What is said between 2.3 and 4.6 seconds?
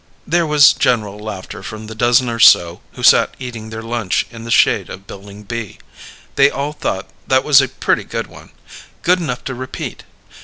so who sat eating their lunch in the